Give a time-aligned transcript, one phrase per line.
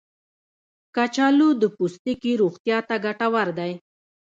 [0.95, 3.71] کچالو د پوستکي روغتیا ته ګټور دی.